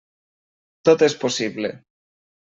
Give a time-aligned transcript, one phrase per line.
[0.89, 1.71] Tot és possible.